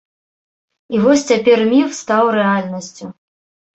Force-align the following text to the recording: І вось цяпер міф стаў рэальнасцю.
І 0.95 1.01
вось 1.03 1.27
цяпер 1.33 1.59
міф 1.73 1.89
стаў 2.01 2.33
рэальнасцю. 2.39 3.05